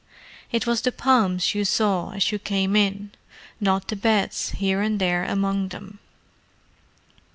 It 0.51 0.65
was 0.65 0.81
the 0.81 0.91
palms 0.91 1.53
you 1.53 1.63
saw 1.63 2.09
as 2.13 2.31
you 2.31 2.39
came 2.39 2.75
in—not 2.75 3.87
the 3.87 3.95
beds 3.95 4.49
here 4.49 4.81
and 4.81 4.97
there 4.97 5.23
among 5.23 5.67
them. 5.67 5.99